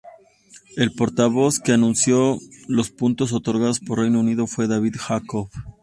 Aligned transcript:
El 0.77 0.91
portavoz 0.93 1.59
que 1.59 1.73
anunció 1.73 2.39
los 2.67 2.89
puntos 2.89 3.33
otorgados 3.33 3.79
por 3.79 3.99
Reino 3.99 4.19
Unido 4.19 4.47
fue 4.47 4.67
David 4.67 4.95
Jacobs. 4.97 5.53